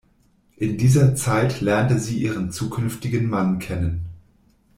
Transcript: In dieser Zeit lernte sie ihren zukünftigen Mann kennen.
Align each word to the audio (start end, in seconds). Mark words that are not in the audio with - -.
In 0.55 0.79
dieser 0.79 1.13
Zeit 1.13 1.61
lernte 1.61 1.99
sie 1.99 2.17
ihren 2.17 2.49
zukünftigen 2.51 3.29
Mann 3.29 3.59
kennen. 3.59 4.05